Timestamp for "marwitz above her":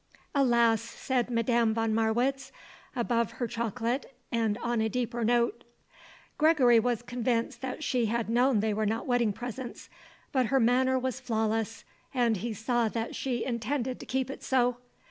1.93-3.45